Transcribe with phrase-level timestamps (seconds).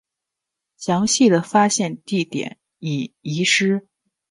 [0.77, 3.85] 详细的发现地点已遗失。